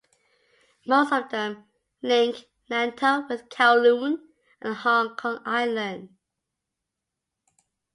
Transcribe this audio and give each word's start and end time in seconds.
Most 0.87 1.13
of 1.13 1.29
them 1.29 1.65
link 2.01 2.45
Lantau 2.71 3.29
with 3.29 3.49
Kowloon 3.49 4.19
and 4.59 4.73
Hong 4.77 5.15
Kong 5.15 5.39
Island. 5.45 6.09